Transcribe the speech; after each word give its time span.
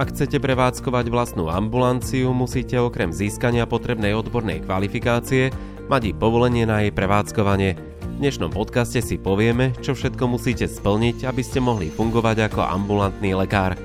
Ak 0.00 0.16
chcete 0.16 0.40
prevádzkovať 0.40 1.12
vlastnú 1.12 1.52
ambulanciu, 1.52 2.32
musíte 2.32 2.80
okrem 2.80 3.12
získania 3.12 3.68
potrebnej 3.68 4.16
odbornej 4.16 4.64
kvalifikácie 4.64 5.52
mať 5.92 6.02
i 6.08 6.12
povolenie 6.16 6.64
na 6.64 6.80
jej 6.80 6.88
prevádzkovanie. 6.88 7.76
V 8.00 8.14
dnešnom 8.16 8.48
podcaste 8.48 9.04
si 9.04 9.20
povieme, 9.20 9.76
čo 9.84 9.92
všetko 9.92 10.24
musíte 10.24 10.64
splniť, 10.72 11.28
aby 11.28 11.44
ste 11.44 11.60
mohli 11.60 11.92
fungovať 11.92 12.48
ako 12.48 12.64
ambulantný 12.64 13.36
lekár. 13.36 13.76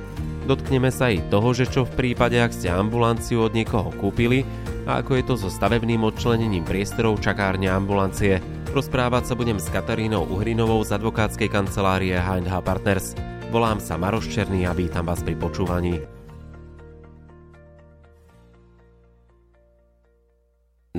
Dotkneme 0.47 0.87
sa 0.87 1.11
i 1.11 1.19
toho, 1.19 1.51
že 1.51 1.67
čo 1.67 1.83
v 1.83 1.91
prípade, 1.99 2.39
ak 2.39 2.55
ste 2.55 2.71
ambulanciu 2.71 3.43
od 3.43 3.51
niekoho 3.51 3.91
kúpili 3.99 4.47
a 4.87 5.03
ako 5.03 5.19
je 5.19 5.23
to 5.27 5.35
so 5.35 5.51
stavebným 5.51 5.99
odčlenením 5.99 6.63
priestorov 6.63 7.19
čakárne 7.19 7.67
ambulancie. 7.67 8.39
Rozprávať 8.71 9.27
sa 9.27 9.35
budem 9.35 9.59
s 9.59 9.67
Katarínou 9.67 10.31
Uhrinovou 10.31 10.79
z 10.87 10.95
advokátskej 10.95 11.51
kancelárie 11.51 12.15
H&H 12.15 12.55
Partners. 12.63 13.24
Volám 13.53 13.77
sa 13.77 13.93
Maroš 13.95 14.33
Černý 14.33 14.65
a 14.65 14.73
vítam 14.73 15.05
vás 15.05 15.21
pri 15.21 15.37
počúvaní. 15.37 16.14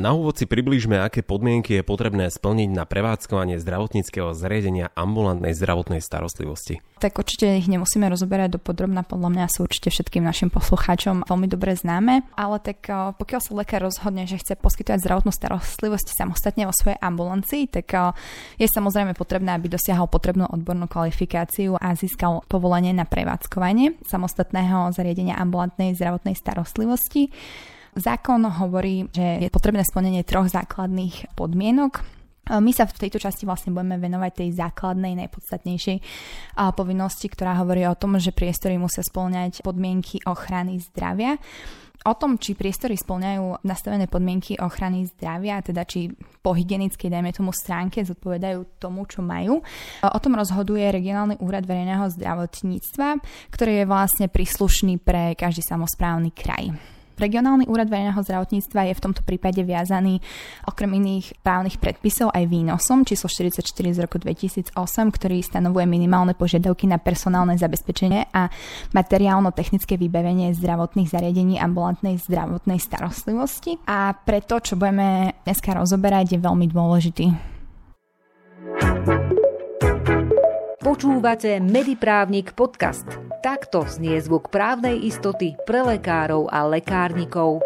Na 0.06 0.14
úvod 0.14 0.38
si 0.38 0.46
približme, 0.46 1.02
aké 1.02 1.26
podmienky 1.26 1.74
je 1.74 1.82
potrebné 1.82 2.30
splniť 2.30 2.70
na 2.70 2.86
prevádzkovanie 2.86 3.58
zdravotníckého 3.58 4.38
zariadenia 4.38 4.94
ambulantnej 4.94 5.50
zdravotnej 5.50 5.98
starostlivosti. 5.98 6.78
Tak 7.02 7.18
určite 7.18 7.58
ich 7.58 7.66
nemusíme 7.66 8.06
rozoberať 8.06 8.54
do 8.54 8.62
podrobna, 8.62 9.02
podľa 9.02 9.34
mňa 9.34 9.46
sú 9.50 9.66
určite 9.66 9.90
všetkým 9.90 10.22
našim 10.22 10.46
poslucháčom 10.46 11.26
veľmi 11.26 11.50
dobre 11.50 11.74
známe, 11.74 12.22
ale 12.38 12.62
tak 12.62 12.86
pokiaľ 13.18 13.40
sa 13.42 13.58
lekár 13.58 13.82
rozhodne, 13.82 14.30
že 14.30 14.38
chce 14.38 14.54
poskytovať 14.54 15.02
zdravotnú 15.02 15.34
starostlivosť 15.34 16.14
samostatne 16.14 16.70
vo 16.70 16.74
svojej 16.78 17.02
ambulancii, 17.02 17.66
tak 17.66 18.14
je 18.62 18.66
samozrejme 18.70 19.10
potrebné, 19.18 19.58
aby 19.58 19.74
dosiahol 19.74 20.06
potrebnú 20.06 20.46
odbornú 20.46 20.86
kvalifikáciu 20.86 21.74
a 21.82 21.98
získal 21.98 22.46
povolenie 22.46 22.94
na 22.94 23.10
prevádzkovanie 23.10 23.98
samostatného 24.06 24.94
zariadenia 24.94 25.34
ambulantnej 25.34 25.98
zdravotnej 25.98 26.38
starostlivosti. 26.38 27.34
Zákon 27.96 28.44
hovorí, 28.44 29.08
že 29.08 29.40
je 29.40 29.48
potrebné 29.48 29.80
splnenie 29.80 30.20
troch 30.20 30.52
základných 30.52 31.32
podmienok. 31.32 32.04
My 32.46 32.70
sa 32.70 32.86
v 32.86 32.94
tejto 32.94 33.18
časti 33.18 33.42
vlastne 33.42 33.74
budeme 33.74 33.98
venovať 33.98 34.32
tej 34.38 34.48
základnej, 34.54 35.18
najpodstatnejšej 35.18 35.98
povinnosti, 36.78 37.26
ktorá 37.26 37.58
hovorí 37.58 37.82
o 37.90 37.98
tom, 37.98 38.20
že 38.22 38.36
priestory 38.36 38.78
musia 38.78 39.02
splňať 39.02 39.66
podmienky 39.66 40.22
ochrany 40.28 40.78
zdravia. 40.78 41.42
O 42.06 42.14
tom, 42.14 42.38
či 42.38 42.54
priestory 42.54 42.94
splňajú 42.94 43.66
nastavené 43.66 44.06
podmienky 44.06 44.54
ochrany 44.62 45.10
zdravia, 45.10 45.58
teda 45.58 45.82
či 45.82 46.06
po 46.38 46.54
hygienickej, 46.54 47.10
dajme 47.10 47.34
tomu 47.34 47.50
stránke, 47.50 48.06
zodpovedajú 48.06 48.78
tomu, 48.78 49.10
čo 49.10 49.26
majú. 49.26 49.58
O 50.06 50.18
tom 50.22 50.38
rozhoduje 50.38 50.86
regionálny 50.86 51.42
úrad 51.42 51.66
verejného 51.66 52.06
zdravotníctva, 52.14 53.18
ktorý 53.50 53.82
je 53.82 53.90
vlastne 53.90 54.26
príslušný 54.30 55.02
pre 55.02 55.34
každý 55.34 55.66
samozprávny 55.66 56.30
kraj. 56.30 56.70
Regionálny 57.16 57.64
úrad 57.72 57.88
verejného 57.88 58.20
zdravotníctva 58.20 58.92
je 58.92 58.94
v 58.94 59.04
tomto 59.08 59.24
prípade 59.24 59.64
viazaný 59.64 60.20
okrem 60.68 61.00
iných 61.00 61.40
právnych 61.40 61.80
predpisov 61.80 62.28
aj 62.28 62.44
výnosom 62.44 63.08
číslo 63.08 63.32
44 63.32 63.64
z 63.96 63.98
roku 64.04 64.20
2008, 64.20 64.76
ktorý 65.16 65.40
stanovuje 65.40 65.88
minimálne 65.88 66.36
požiadavky 66.36 66.84
na 66.84 67.00
personálne 67.00 67.56
zabezpečenie 67.56 68.28
a 68.36 68.52
materiálno-technické 68.92 69.96
vybavenie 69.96 70.52
zdravotných 70.52 71.08
zariadení 71.08 71.56
ambulantnej 71.56 72.20
zdravotnej 72.20 72.76
starostlivosti. 72.76 73.80
A 73.88 74.12
preto, 74.12 74.60
čo 74.60 74.76
budeme 74.76 75.40
dneska 75.48 75.72
rozoberať, 75.72 76.36
je 76.36 76.44
veľmi 76.44 76.68
dôležitý. 76.68 77.55
Počúvate 80.86 81.58
Mediprávnik 81.58 82.54
podcast. 82.54 83.02
Takto 83.42 83.90
znie 83.90 84.22
zvuk 84.22 84.54
právnej 84.54 85.02
istoty 85.02 85.58
pre 85.66 85.82
lekárov 85.82 86.46
a 86.46 86.62
lekárnikov. 86.62 87.58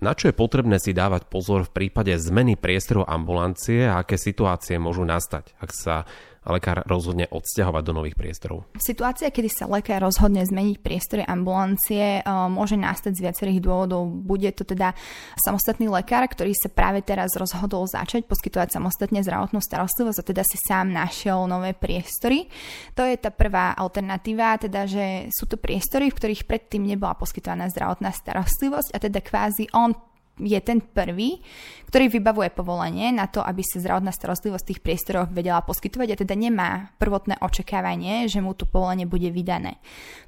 Na 0.00 0.16
čo 0.16 0.32
je 0.32 0.34
potrebné 0.40 0.80
si 0.80 0.96
dávať 0.96 1.28
pozor 1.28 1.68
v 1.68 1.84
prípade 1.84 2.16
zmeny 2.16 2.56
priestoru 2.56 3.04
ambulancie 3.04 3.84
a 3.84 4.00
aké 4.00 4.16
situácie 4.16 4.80
môžu 4.80 5.04
nastať, 5.04 5.52
ak 5.60 5.70
sa 5.76 6.08
lekár 6.46 6.86
rozhodne 6.86 7.26
odsťahovať 7.28 7.82
do 7.82 7.92
nových 7.92 8.16
priestorov? 8.16 8.64
Situácia, 8.78 9.34
kedy 9.34 9.48
sa 9.50 9.64
lekár 9.66 10.06
rozhodne 10.06 10.46
zmeniť 10.46 10.76
priestory 10.80 11.22
ambulancie, 11.26 12.20
eh, 12.20 12.26
môže 12.48 12.78
nastať 12.78 13.12
z 13.18 13.24
viacerých 13.26 13.60
dôvodov. 13.62 14.06
Bude 14.06 14.50
to 14.54 14.62
teda 14.62 14.94
samostatný 15.38 15.90
lekár, 15.90 16.24
ktorý 16.26 16.54
sa 16.54 16.70
práve 16.70 17.02
teraz 17.02 17.34
rozhodol 17.34 17.84
začať 17.90 18.24
poskytovať 18.24 18.78
samostatne 18.78 19.20
zdravotnú 19.22 19.58
starostlivosť 19.58 20.18
a 20.22 20.28
teda 20.28 20.42
si 20.46 20.58
sám 20.62 20.94
našiel 20.94 21.44
nové 21.50 21.74
priestory. 21.74 22.46
To 22.94 23.02
je 23.02 23.18
tá 23.18 23.34
prvá 23.34 23.74
alternatíva, 23.74 24.58
teda 24.62 24.86
že 24.86 25.28
sú 25.34 25.50
to 25.50 25.58
priestory, 25.58 26.08
v 26.10 26.18
ktorých 26.18 26.46
predtým 26.46 26.86
nebola 26.86 27.18
poskytovaná 27.18 27.68
zdravotná 27.70 28.14
starostlivosť 28.14 28.94
a 28.94 28.98
teda 29.02 29.20
kvázi 29.20 29.68
on 29.74 29.94
je 30.36 30.60
ten 30.60 30.84
prvý, 30.84 31.40
ktorý 31.88 32.12
vybavuje 32.12 32.52
povolenie 32.52 33.08
na 33.14 33.24
to, 33.24 33.40
aby 33.40 33.64
sa 33.64 33.80
zdravotná 33.80 34.12
starostlivosť 34.12 34.64
v 34.66 34.70
tých 34.74 34.84
priestoroch 34.84 35.32
vedela 35.32 35.64
poskytovať 35.64 36.08
a 36.12 36.20
teda 36.20 36.34
nemá 36.36 36.70
prvotné 37.00 37.40
očakávanie, 37.40 38.28
že 38.28 38.44
mu 38.44 38.52
to 38.52 38.68
povolenie 38.68 39.08
bude 39.08 39.32
vydané. 39.32 39.80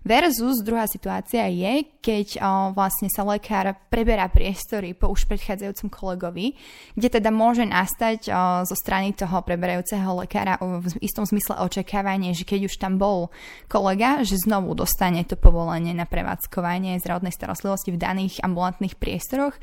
Versus 0.07 0.65
druhá 0.65 0.89
situácia 0.89 1.45
je, 1.53 1.85
keď 2.01 2.41
o, 2.41 2.73
vlastne 2.73 3.13
sa 3.13 3.27
lekár 3.27 3.77
preberá 3.93 4.31
priestory 4.33 4.97
po 4.97 5.13
už 5.13 5.29
predchádzajúcom 5.29 5.89
kolegovi, 5.93 6.57
kde 6.97 7.09
teda 7.21 7.29
môže 7.29 7.69
nastať 7.69 8.33
o, 8.33 8.65
zo 8.65 8.77
strany 8.79 9.13
toho 9.13 9.45
preberajúceho 9.45 10.25
lekára 10.25 10.57
o, 10.65 10.81
v 10.81 10.97
istom 11.05 11.29
zmysle 11.29 11.61
očakávanie, 11.61 12.33
že 12.33 12.49
keď 12.49 12.73
už 12.73 12.81
tam 12.81 12.97
bol 12.97 13.29
kolega, 13.69 14.25
že 14.25 14.41
znovu 14.41 14.73
dostane 14.73 15.21
to 15.29 15.37
povolenie 15.37 15.93
na 15.93 16.09
prevádzkovanie 16.09 16.97
zdravotnej 17.03 17.35
starostlivosti 17.35 17.93
v 17.93 18.01
daných 18.01 18.41
ambulantných 18.41 18.97
priestoroch 18.97 19.59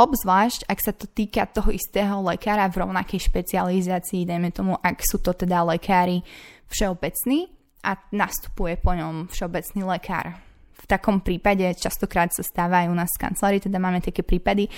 obzvlášť, 0.00 0.64
ak 0.64 0.78
sa 0.80 0.96
to 0.96 1.04
týka 1.04 1.44
toho 1.44 1.68
istého 1.68 2.24
lekára 2.24 2.64
v 2.72 2.88
rovnakej 2.88 3.20
špecializácii, 3.20 4.24
dajme 4.24 4.48
tomu, 4.48 4.72
ak 4.80 5.04
sú 5.04 5.20
to 5.20 5.36
teda 5.36 5.60
lekári 5.60 6.24
všeobecní 6.72 7.52
a 7.84 8.00
nastupuje 8.16 8.80
po 8.80 8.96
ňom 8.96 9.28
všeobecný 9.28 9.84
lekár. 9.84 10.40
V 10.80 10.88
takom 10.88 11.20
prípade 11.20 11.68
častokrát 11.76 12.32
sa 12.32 12.40
stáva 12.40 12.80
aj 12.80 12.88
u 12.88 12.96
nás 12.96 13.12
v 13.12 13.28
kancelárii, 13.28 13.60
teda 13.60 13.76
máme 13.76 14.00
také 14.00 14.24
prípady, 14.24 14.72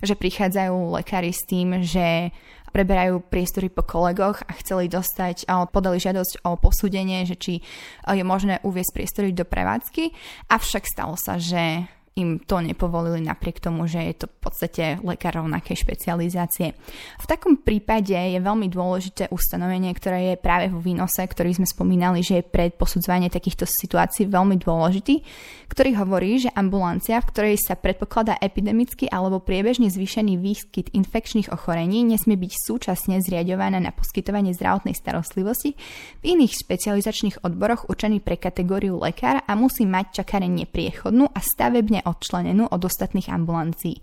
že 0.00 0.16
prichádzajú 0.16 0.96
lekári 0.96 1.36
s 1.36 1.44
tým, 1.44 1.84
že 1.84 2.32
preberajú 2.72 3.20
priestory 3.28 3.68
po 3.68 3.84
kolegoch 3.84 4.40
a 4.48 4.52
chceli 4.64 4.88
dostať, 4.88 5.44
podali 5.68 6.00
žiadosť 6.00 6.40
o 6.48 6.56
posúdenie, 6.56 7.28
že 7.28 7.36
či 7.36 7.60
je 8.08 8.24
možné 8.24 8.64
uviesť 8.64 8.96
priestory 8.96 9.36
do 9.36 9.44
prevádzky, 9.44 10.08
avšak 10.48 10.88
stalo 10.88 11.20
sa, 11.20 11.36
že 11.36 11.84
im 12.12 12.36
to 12.44 12.60
nepovolili 12.60 13.24
napriek 13.24 13.56
tomu, 13.56 13.88
že 13.88 14.04
je 14.04 14.14
to 14.24 14.26
v 14.28 14.38
podstate 14.44 14.84
lekár 15.00 15.40
rovnakej 15.40 15.80
špecializácie. 15.80 16.76
V 17.16 17.24
takom 17.24 17.56
prípade 17.56 18.12
je 18.12 18.36
veľmi 18.36 18.68
dôležité 18.68 19.32
ustanovenie, 19.32 19.88
ktoré 19.96 20.34
je 20.34 20.36
práve 20.36 20.68
vo 20.68 20.76
výnose, 20.76 21.24
ktorý 21.24 21.56
sme 21.56 21.64
spomínali, 21.64 22.20
že 22.20 22.44
je 22.44 22.44
pre 22.44 22.68
posudzovanie 22.68 23.32
takýchto 23.32 23.64
situácií 23.64 24.28
veľmi 24.28 24.60
dôležitý, 24.60 25.24
ktorý 25.72 25.96
hovorí, 26.04 26.36
že 26.36 26.52
ambulancia, 26.52 27.16
v 27.16 27.28
ktorej 27.32 27.56
sa 27.56 27.80
predpokladá 27.80 28.36
epidemický 28.44 29.08
alebo 29.08 29.40
priebežne 29.40 29.88
zvýšený 29.88 30.36
výskyt 30.36 30.92
infekčných 30.92 31.48
ochorení, 31.48 32.04
nesmie 32.04 32.36
byť 32.36 32.52
súčasne 32.68 33.24
zriadovaná 33.24 33.80
na 33.80 33.88
poskytovanie 33.88 34.52
zdravotnej 34.52 34.92
starostlivosti 34.92 35.72
v 36.20 36.24
iných 36.28 36.60
špecializačných 36.60 37.40
odboroch 37.40 37.88
určených 37.88 38.20
pre 38.20 38.36
kategóriu 38.36 39.00
lekár 39.00 39.40
a 39.48 39.52
musí 39.56 39.88
mať 39.88 40.20
čakarenie 40.20 40.68
priechodnú 40.68 41.32
a 41.32 41.40
stavebne 41.40 42.01
odčlenenú 42.04 42.68
od 42.68 42.82
ostatných 42.82 43.32
ambulancií. 43.32 44.02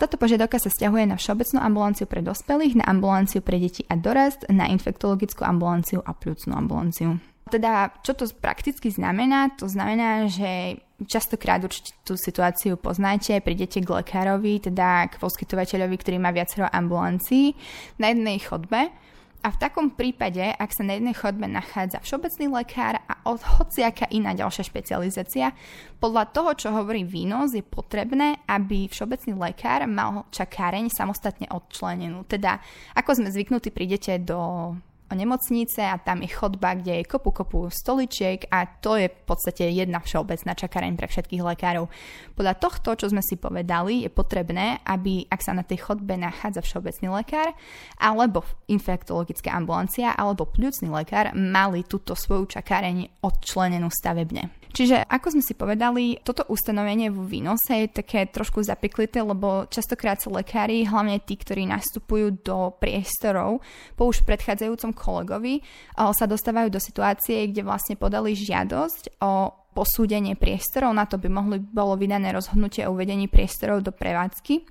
Táto 0.00 0.16
požiadavka 0.16 0.56
sa 0.56 0.72
stiahuje 0.72 1.10
na 1.10 1.16
všeobecnú 1.20 1.60
ambulanciu 1.60 2.06
pre 2.08 2.24
dospelých, 2.24 2.80
na 2.80 2.88
ambulanciu 2.88 3.44
pre 3.44 3.60
deti 3.60 3.84
a 3.90 3.98
dorast, 3.98 4.48
na 4.48 4.70
infektologickú 4.70 5.44
ambulanciu 5.44 6.00
a 6.00 6.16
plúcnú 6.16 6.56
ambulanciu. 6.56 7.20
Teda, 7.50 7.90
čo 8.06 8.14
to 8.14 8.30
prakticky 8.30 8.94
znamená? 8.94 9.50
To 9.58 9.66
znamená, 9.66 10.30
že 10.30 10.78
častokrát 11.02 11.58
určite 11.66 11.96
tú 12.06 12.14
situáciu 12.14 12.78
poznáte, 12.78 13.42
prídete 13.42 13.82
k 13.82 13.90
lekárovi, 13.90 14.62
teda 14.62 15.10
k 15.10 15.18
poskytovateľovi, 15.18 15.96
ktorý 15.98 16.16
má 16.22 16.30
viacero 16.30 16.70
ambulancií 16.70 17.58
na 17.98 18.14
jednej 18.14 18.38
chodbe 18.38 18.94
a 19.40 19.48
v 19.48 19.60
takom 19.60 19.88
prípade, 19.96 20.40
ak 20.40 20.70
sa 20.76 20.84
na 20.84 21.00
jednej 21.00 21.16
chodbe 21.16 21.48
nachádza 21.48 22.04
všeobecný 22.04 22.60
lekár 22.60 23.00
a 23.00 23.14
od 23.24 23.40
hociaká 23.40 24.04
iná 24.12 24.36
ďalšia 24.36 24.68
špecializácia, 24.68 25.56
podľa 25.96 26.28
toho, 26.28 26.50
čo 26.52 26.68
hovorí 26.76 27.08
výnos, 27.08 27.56
je 27.56 27.64
potrebné, 27.64 28.44
aby 28.44 28.84
všeobecný 28.92 29.40
lekár 29.40 29.88
mal 29.88 30.28
čakáreň 30.28 30.92
samostatne 30.92 31.48
odčlenenú. 31.48 32.28
Teda, 32.28 32.60
ako 32.92 33.16
sme 33.16 33.32
zvyknutí, 33.32 33.72
prídete 33.72 34.20
do 34.20 34.76
nemocnice 35.16 35.82
a 35.82 35.98
tam 35.98 36.22
je 36.22 36.30
chodba, 36.30 36.78
kde 36.78 37.02
je 37.02 37.08
kopu 37.08 37.32
kopu 37.32 37.72
stoličiek 37.72 38.46
a 38.52 38.68
to 38.68 38.94
je 39.00 39.10
v 39.10 39.22
podstate 39.26 39.66
jedna 39.72 39.98
všeobecná 39.98 40.52
čakareň 40.54 40.92
pre 40.94 41.10
všetkých 41.10 41.42
lekárov. 41.42 41.88
Podľa 42.36 42.54
tohto, 42.60 42.94
čo 42.94 43.10
sme 43.10 43.24
si 43.24 43.40
povedali, 43.40 44.06
je 44.06 44.10
potrebné, 44.12 44.84
aby 44.86 45.26
ak 45.26 45.40
sa 45.40 45.56
na 45.56 45.66
tej 45.66 45.82
chodbe 45.82 46.14
nachádza 46.14 46.60
všeobecný 46.60 47.08
lekár 47.10 47.50
alebo 47.98 48.44
infektologická 48.68 49.56
ambulancia 49.56 50.12
alebo 50.12 50.46
pľúcný 50.46 50.92
lekár, 50.92 51.32
mali 51.34 51.82
túto 51.88 52.12
svoju 52.12 52.46
čakareň 52.46 53.24
odčlenenú 53.24 53.88
stavebne. 53.88 54.59
Čiže 54.70 55.02
ako 55.02 55.34
sme 55.34 55.42
si 55.42 55.54
povedali, 55.58 56.22
toto 56.22 56.46
ustanovenie 56.46 57.10
vo 57.10 57.26
výnose 57.26 57.86
je 57.86 57.88
také 57.90 58.30
trošku 58.30 58.62
zapiklité, 58.62 59.18
lebo 59.18 59.66
častokrát 59.66 60.22
sa 60.22 60.30
lekári, 60.30 60.86
hlavne 60.86 61.18
tí, 61.18 61.34
ktorí 61.34 61.66
nastupujú 61.66 62.38
do 62.46 62.74
priestorov 62.78 63.66
po 63.98 64.06
už 64.06 64.22
predchádzajúcom 64.22 64.94
kolegovi, 64.94 65.66
sa 65.98 66.24
dostávajú 66.24 66.70
do 66.70 66.78
situácie, 66.78 67.50
kde 67.50 67.66
vlastne 67.66 67.98
podali 67.98 68.38
žiadosť 68.38 69.18
o 69.18 69.60
posúdenie 69.70 70.34
priestorov, 70.34 70.90
na 70.90 71.06
to 71.06 71.14
by 71.14 71.30
mohli 71.30 71.62
bolo 71.62 71.94
vydané 71.94 72.34
rozhodnutie 72.34 72.82
o 72.86 72.92
uvedení 72.94 73.30
priestorov 73.30 73.86
do 73.86 73.94
prevádzky 73.94 74.66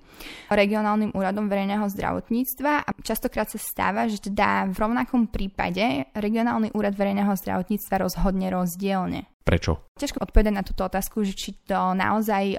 regionálnym 0.51 1.16
úradom 1.16 1.48
verejného 1.48 1.88
zdravotníctva 1.88 2.84
a 2.84 2.90
častokrát 3.00 3.48
sa 3.48 3.60
stáva, 3.60 4.12
že 4.12 4.19
teda 4.19 4.68
v 4.68 4.75
rovnakom 4.75 5.31
prípade 5.31 6.12
regionálny 6.12 6.75
úrad 6.75 7.00
verejného 7.00 7.31
zdravotníctva 7.31 7.96
rozhodne 7.96 8.51
rozdielne. 8.51 9.24
Prečo? 9.50 9.81
Ťažko 9.98 10.22
odpovedať 10.22 10.54
na 10.54 10.62
túto 10.62 10.86
otázku, 10.86 11.25
že 11.25 11.34
či 11.34 11.57
to 11.66 11.98
naozaj 11.98 12.54
o, 12.54 12.57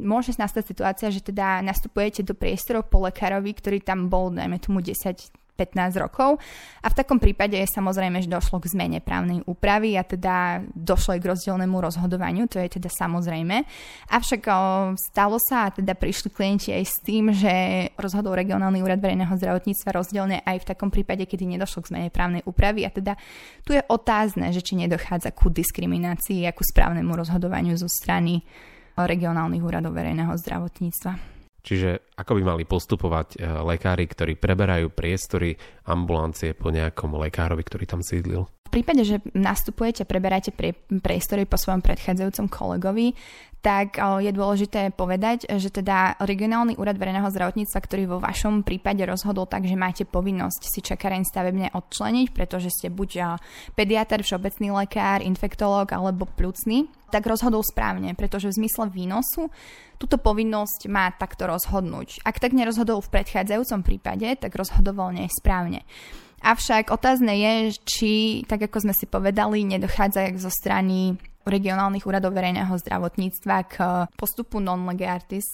môže 0.00 0.32
nastať 0.32 0.64
situácia, 0.64 1.12
že 1.12 1.20
teda 1.20 1.60
nastupujete 1.60 2.24
do 2.24 2.32
priestorov 2.32 2.88
po 2.88 3.04
lekárovi, 3.04 3.52
ktorý 3.52 3.84
tam 3.84 4.08
bol, 4.08 4.32
dajme 4.32 4.56
tomu 4.56 4.80
10 4.80 5.41
15 5.54 6.02
rokov. 6.02 6.40
A 6.82 6.88
v 6.88 6.96
takom 6.96 7.20
prípade 7.20 7.54
je 7.54 7.68
samozrejme, 7.68 8.24
že 8.24 8.32
došlo 8.32 8.58
k 8.58 8.72
zmene 8.72 8.98
právnej 9.04 9.44
úpravy 9.44 9.94
a 9.94 10.02
teda 10.02 10.64
došlo 10.72 11.14
aj 11.14 11.20
k 11.20 11.28
rozdielnemu 11.30 11.76
rozhodovaniu, 11.76 12.48
to 12.48 12.58
je 12.58 12.80
teda 12.80 12.88
samozrejme. 12.88 13.62
Avšak 14.10 14.42
stalo 14.96 15.36
sa 15.38 15.68
a 15.68 15.72
teda 15.72 15.92
prišli 15.92 16.32
klienti 16.32 16.72
aj 16.72 16.84
s 16.88 16.96
tým, 17.04 17.30
že 17.30 17.52
rozhodol 18.00 18.34
regionálny 18.34 18.80
úrad 18.80 18.98
verejného 18.98 19.36
zdravotníctva 19.36 19.90
rozdielne 19.92 20.40
aj 20.42 20.64
v 20.64 20.68
takom 20.72 20.88
prípade, 20.88 21.28
kedy 21.28 21.44
nedošlo 21.44 21.84
k 21.84 21.90
zmene 21.94 22.08
právnej 22.08 22.42
úpravy 22.48 22.88
a 22.88 22.90
teda 22.90 23.14
tu 23.62 23.76
je 23.76 23.84
otázne, 23.86 24.50
že 24.50 24.64
či 24.64 24.74
nedochádza 24.74 25.30
ku 25.36 25.52
diskriminácii 25.52 26.48
a 26.48 26.56
ku 26.56 26.64
správnemu 26.64 27.12
rozhodovaniu 27.12 27.76
zo 27.76 27.86
strany 27.86 28.40
regionálnych 28.96 29.64
úradov 29.64 29.96
verejného 29.96 30.32
zdravotníctva. 30.36 31.41
Čiže 31.62 32.14
ako 32.18 32.38
by 32.38 32.42
mali 32.42 32.64
postupovať 32.66 33.38
e, 33.38 33.46
lekári, 33.46 34.10
ktorí 34.10 34.34
preberajú 34.34 34.90
priestory 34.90 35.54
ambulancie 35.86 36.58
po 36.58 36.74
nejakom 36.74 37.14
lekárovi, 37.14 37.62
ktorý 37.62 37.84
tam 37.86 38.02
sídlil? 38.02 38.50
Prípade, 38.72 39.04
že 39.04 39.20
nastupujete, 39.36 40.08
preberáte 40.08 40.48
prie, 40.48 40.72
priestory 40.88 41.44
po 41.44 41.60
svojom 41.60 41.84
predchádzajúcom 41.84 42.48
kolegovi, 42.48 43.12
tak 43.62 43.94
je 44.00 44.32
dôležité 44.34 44.90
povedať, 44.90 45.46
že 45.46 45.70
teda 45.70 46.18
regionálny 46.18 46.74
úrad 46.80 46.98
verejného 46.98 47.30
zdravotníctva, 47.30 47.78
ktorý 47.78 48.02
vo 48.10 48.18
vašom 48.18 48.66
prípade 48.66 49.06
rozhodol 49.06 49.46
tak, 49.46 49.70
že 49.70 49.78
máte 49.78 50.02
povinnosť 50.02 50.62
si 50.66 50.80
čakareň 50.82 51.22
stavebne 51.22 51.70
odčleniť, 51.70 52.34
pretože 52.34 52.74
ste 52.74 52.90
buď 52.90 53.38
pediatr, 53.78 54.24
všeobecný 54.24 54.74
lekár, 54.82 55.22
infektológ 55.22 55.94
alebo 55.94 56.26
plúcný, 56.26 56.90
tak 57.14 57.22
rozhodol 57.22 57.62
správne, 57.62 58.18
pretože 58.18 58.50
v 58.50 58.66
zmysle 58.66 58.90
výnosu 58.90 59.46
túto 59.94 60.18
povinnosť 60.18 60.90
má 60.90 61.14
takto 61.14 61.46
rozhodnúť. 61.46 62.26
Ak 62.26 62.42
tak 62.42 62.58
nerozhodol 62.58 62.98
v 62.98 63.14
predchádzajúcom 63.14 63.86
prípade, 63.86 64.26
tak 64.42 64.58
rozhodoval 64.58 65.14
nesprávne. 65.14 65.86
Avšak 66.42 66.90
otázne 66.90 67.38
je, 67.38 67.52
či, 67.86 68.12
tak 68.50 68.66
ako 68.66 68.82
sme 68.82 68.94
si 68.98 69.06
povedali, 69.06 69.62
nedochádza 69.62 70.34
zo 70.42 70.50
strany 70.50 71.14
regionálnych 71.46 72.02
úradov 72.02 72.34
verejného 72.34 72.74
zdravotníctva 72.82 73.56
k 73.70 73.74
postupu 74.18 74.58
non 74.58 74.82
lege 74.90 75.06
artis 75.06 75.46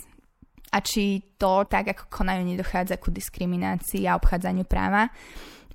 a 0.73 0.81
či 0.85 1.21
to, 1.37 1.65
tak 1.65 1.93
ako 1.93 2.09
konajú, 2.13 2.45
nedochádza 2.45 3.01
ku 3.01 3.09
diskriminácii 3.13 4.05
a 4.05 4.17
obchádzaniu 4.17 4.65
práva 4.69 5.09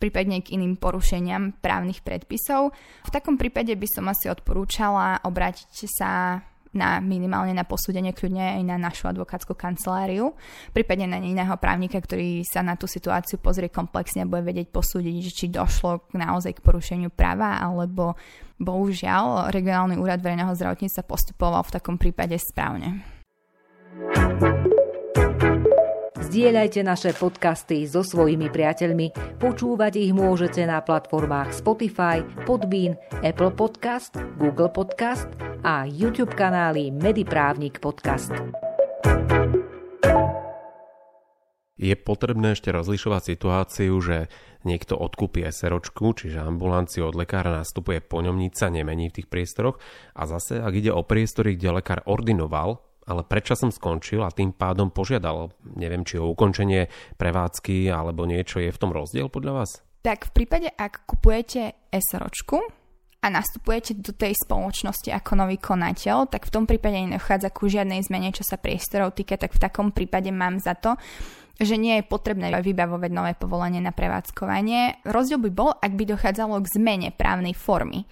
prípadne 0.04 0.44
k 0.44 0.60
iným 0.60 0.75
porušeniam 0.75 1.56
právnych 1.63 2.04
predpisov. 2.04 2.75
V 3.07 3.13
takom 3.13 3.39
prípade 3.39 3.71
by 3.71 3.88
som 3.88 4.12
asi 4.12 4.27
odporúčala 4.27 5.24
obrátiť 5.24 5.88
sa 5.88 6.44
na 6.74 6.98
minimálne 6.98 7.54
na 7.54 7.64
posúdenie 7.64 8.12
kľudne 8.12 8.60
aj 8.60 8.64
na 8.66 8.78
našu 8.81 9.08
advokátsku 9.10 9.54
kanceláriu, 9.54 10.34
prípadne 10.74 11.06
na 11.06 11.18
iného 11.22 11.54
právnika, 11.62 12.02
ktorý 12.02 12.42
sa 12.44 12.66
na 12.66 12.74
tú 12.74 12.90
situáciu 12.90 13.38
pozrie 13.38 13.70
komplexne 13.70 14.25
a 14.25 14.30
bude 14.30 14.44
vedieť 14.44 14.74
posúdiť, 14.74 15.16
či 15.30 15.46
došlo 15.54 16.10
naozaj 16.18 16.58
k 16.58 16.66
porušeniu 16.66 17.14
práva, 17.14 17.62
alebo 17.62 18.18
bohužiaľ 18.58 19.54
regionálny 19.54 20.02
úrad 20.02 20.20
verejného 20.20 20.54
zdravotníctva 20.58 21.04
postupoval 21.06 21.62
v 21.64 21.74
takom 21.78 21.96
prípade 22.02 22.36
správne. 22.42 23.06
Zdieľajte 26.33 26.81
naše 26.81 27.13
podcasty 27.13 27.85
so 27.85 28.01
svojimi 28.01 28.50
priateľmi. 28.50 29.38
Počúvať 29.38 30.01
ich 30.01 30.18
môžete 30.18 30.65
na 30.65 30.81
platformách 30.81 31.53
Spotify, 31.53 32.25
Podbean, 32.50 32.97
Apple 33.21 33.53
Podcast, 33.53 34.18
Google 34.41 34.74
Podcast 34.74 35.30
a 35.62 35.85
YouTube 35.85 36.33
kanály 36.33 36.89
Mediprávnik 36.89 37.77
Podcast. 37.77 38.33
Je 41.77 41.94
potrebné 41.94 42.57
ešte 42.57 42.74
rozlišovať 42.74 43.38
situáciu, 43.38 43.94
že 44.01 44.25
niekto 44.65 44.97
odkúpi 44.97 45.45
SROčku, 45.45 46.18
čiže 46.18 46.41
ambulanciu 46.41 47.13
od 47.13 47.13
lekára 47.13 47.53
nastupuje 47.62 48.01
po 48.01 48.25
sa 48.57 48.74
nemení 48.74 49.13
v 49.13 49.21
tých 49.21 49.30
priestoroch 49.30 49.77
a 50.18 50.25
zase, 50.25 50.57
ak 50.57 50.74
ide 50.81 50.89
o 50.89 51.06
priestory, 51.06 51.53
kde 51.53 51.77
lekár 51.77 52.01
ordinoval 52.09 52.81
ale 53.08 53.28
predčasom 53.28 53.70
skončil 53.70 54.24
a 54.24 54.32
tým 54.32 54.56
pádom 54.56 54.92
požiadal, 54.92 55.52
neviem, 55.76 56.08
či 56.08 56.20
o 56.20 56.32
ukončenie 56.32 56.88
prevádzky 57.20 57.92
alebo 57.92 58.24
niečo 58.24 58.64
je 58.64 58.72
v 58.72 58.80
tom 58.80 58.92
rozdiel 58.96 59.28
podľa 59.28 59.54
vás? 59.64 59.72
Tak 60.04 60.32
v 60.32 60.44
prípade, 60.44 60.68
ak 60.68 61.08
kupujete 61.08 61.88
SROčku 61.88 62.60
a 63.24 63.28
nastupujete 63.32 63.96
do 64.04 64.12
tej 64.12 64.36
spoločnosti 64.36 65.16
ako 65.16 65.40
nový 65.40 65.56
konateľ, 65.56 66.28
tak 66.28 66.44
v 66.44 66.54
tom 66.60 66.68
prípade 66.68 67.00
nedochádza 67.08 67.56
ku 67.56 67.72
žiadnej 67.72 68.04
zmene, 68.04 68.36
čo 68.36 68.44
sa 68.44 68.60
priestorov 68.60 69.16
týka, 69.16 69.40
tak 69.40 69.56
v 69.56 69.64
takom 69.64 69.96
prípade 69.96 70.28
mám 70.36 70.60
za 70.60 70.76
to, 70.76 71.00
že 71.56 71.80
nie 71.80 72.02
je 72.02 72.10
potrebné 72.10 72.52
vybavovať 72.52 73.12
nové 73.16 73.32
povolenie 73.38 73.80
na 73.80 73.96
prevádzkovanie. 73.96 75.08
Rozdiel 75.08 75.40
by 75.40 75.52
bol, 75.56 75.72
ak 75.72 75.96
by 75.96 76.04
dochádzalo 76.04 76.60
k 76.60 76.72
zmene 76.76 77.10
právnej 77.16 77.56
formy 77.56 78.04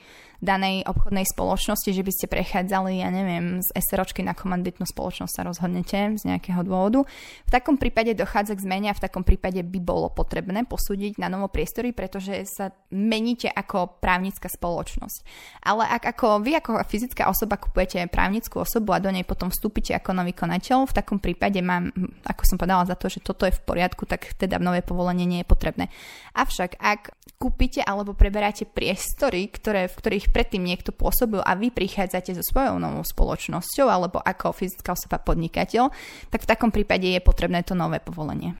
danej 0.41 0.83
obchodnej 0.89 1.23
spoločnosti, 1.29 1.93
že 1.93 2.01
by 2.01 2.11
ste 2.11 2.25
prechádzali, 2.25 2.99
ja 2.99 3.13
neviem, 3.13 3.61
z 3.61 3.69
SROčky 3.77 4.25
na 4.25 4.33
komanditnú 4.33 4.89
spoločnosť 4.89 5.33
sa 5.37 5.45
rozhodnete 5.45 6.17
z 6.17 6.23
nejakého 6.25 6.65
dôvodu. 6.65 7.05
V 7.45 7.51
takom 7.53 7.77
prípade 7.77 8.17
dochádza 8.17 8.57
k 8.57 8.65
zmene 8.65 8.89
a 8.89 8.97
v 8.97 9.03
takom 9.05 9.21
prípade 9.21 9.61
by 9.61 9.79
bolo 9.79 10.09
potrebné 10.09 10.65
posúdiť 10.65 11.21
na 11.21 11.29
novo 11.29 11.45
priestory, 11.47 11.93
pretože 11.93 12.41
sa 12.49 12.73
meníte 12.89 13.53
ako 13.53 14.01
právnická 14.01 14.49
spoločnosť. 14.49 15.19
Ale 15.61 15.85
ak 15.85 16.17
ako 16.17 16.41
vy 16.41 16.57
ako 16.57 16.81
fyzická 16.89 17.29
osoba 17.29 17.61
kupujete 17.61 18.09
právnickú 18.09 18.65
osobu 18.65 18.97
a 18.97 18.99
do 18.99 19.13
nej 19.13 19.21
potom 19.21 19.53
vstúpite 19.53 19.93
ako 19.93 20.17
nový 20.17 20.33
konateľ, 20.33 20.89
v 20.89 20.97
takom 20.97 21.21
prípade 21.21 21.61
mám, 21.61 21.93
ako 22.25 22.41
som 22.49 22.57
povedala 22.57 22.89
za 22.89 22.97
to, 22.97 23.13
že 23.13 23.21
toto 23.21 23.45
je 23.45 23.53
v 23.53 23.61
poriadku, 23.61 24.09
tak 24.09 24.33
teda 24.41 24.57
nové 24.57 24.81
povolenie 24.81 25.29
nie 25.29 25.45
je 25.45 25.47
potrebné. 25.47 25.85
Avšak 26.33 26.81
ak 26.81 27.13
kúpite 27.37 27.81
alebo 27.81 28.13
preberáte 28.13 28.69
priestory, 28.69 29.49
ktoré, 29.49 29.89
v 29.89 29.97
ktorých 29.97 30.30
predtým 30.31 30.63
niekto 30.63 30.95
pôsobil 30.95 31.43
a 31.43 31.53
vy 31.53 31.69
prichádzate 31.69 32.33
so 32.39 32.43
svojou 32.43 32.79
novou 32.79 33.03
spoločnosťou 33.03 33.87
alebo 33.91 34.17
ako 34.23 34.55
fyzická 34.55 34.95
osoba 34.95 35.19
podnikateľ, 35.19 35.91
tak 36.31 36.47
v 36.47 36.49
takom 36.49 36.71
prípade 36.71 37.05
je 37.05 37.19
potrebné 37.19 37.61
to 37.67 37.75
nové 37.75 37.99
povolenie. 37.99 38.55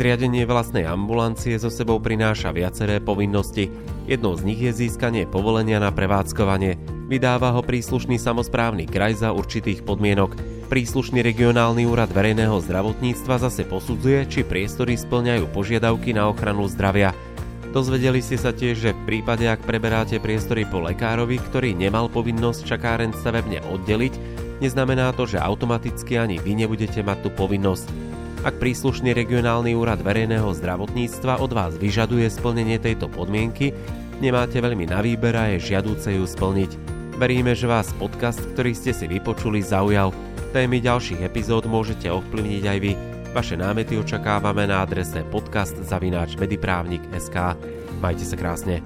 Zriadenie 0.00 0.48
vlastnej 0.48 0.88
ambulancie 0.88 1.60
so 1.60 1.68
sebou 1.68 2.00
prináša 2.00 2.56
viaceré 2.56 3.04
povinnosti. 3.04 3.68
Jednou 4.08 4.32
z 4.32 4.48
nich 4.48 4.56
je 4.56 4.72
získanie 4.72 5.28
povolenia 5.28 5.76
na 5.76 5.92
prevádzkovanie. 5.92 6.80
Vydáva 7.04 7.52
ho 7.52 7.60
príslušný 7.60 8.16
samozprávny 8.16 8.88
kraj 8.88 9.20
za 9.20 9.36
určitých 9.36 9.84
podmienok. 9.84 10.59
Príslušný 10.70 11.26
regionálny 11.26 11.82
úrad 11.82 12.14
verejného 12.14 12.54
zdravotníctva 12.62 13.42
zase 13.42 13.66
posudzuje, 13.66 14.22
či 14.30 14.46
priestory 14.46 14.94
splňajú 14.94 15.50
požiadavky 15.50 16.14
na 16.14 16.30
ochranu 16.30 16.70
zdravia. 16.70 17.10
Dozvedeli 17.74 18.22
ste 18.22 18.38
sa 18.38 18.54
tiež, 18.54 18.78
že 18.78 18.94
v 18.94 19.02
prípade, 19.02 19.50
ak 19.50 19.66
preberáte 19.66 20.22
priestory 20.22 20.62
po 20.62 20.78
lekárovi, 20.78 21.42
ktorý 21.42 21.74
nemal 21.74 22.06
povinnosť 22.06 22.70
čakáren 22.70 23.10
stavebne 23.10 23.58
oddeliť, 23.66 24.14
neznamená 24.62 25.10
to, 25.18 25.26
že 25.26 25.42
automaticky 25.42 26.22
ani 26.22 26.38
vy 26.38 26.54
nebudete 26.54 27.02
mať 27.02 27.18
tú 27.26 27.34
povinnosť. 27.34 27.90
Ak 28.46 28.62
príslušný 28.62 29.10
regionálny 29.10 29.74
úrad 29.74 29.98
verejného 30.06 30.54
zdravotníctva 30.54 31.42
od 31.42 31.50
vás 31.50 31.74
vyžaduje 31.82 32.30
splnenie 32.30 32.78
tejto 32.78 33.10
podmienky, 33.10 33.74
nemáte 34.22 34.62
veľmi 34.62 34.86
na 34.86 35.02
výber 35.02 35.34
a 35.34 35.50
je 35.50 35.74
žiadúce 35.74 36.14
ju 36.14 36.22
splniť. 36.22 37.02
Veríme, 37.18 37.58
že 37.58 37.66
vás 37.66 37.90
podcast, 37.98 38.38
ktorý 38.54 38.70
ste 38.70 38.94
si 38.94 39.10
vypočuli, 39.10 39.66
zaujal. 39.66 40.29
Témy 40.50 40.82
ďalších 40.82 41.22
epizód 41.22 41.70
môžete 41.70 42.10
ovplyvniť 42.10 42.64
aj 42.66 42.78
vy. 42.82 42.98
Vaše 43.30 43.54
námety 43.54 43.94
očakávame 43.94 44.66
na 44.66 44.82
adrese 44.82 45.22
podcast.mediprávnik.sk. 45.30 47.36
Majte 48.02 48.26
sa 48.26 48.34
krásne. 48.34 48.82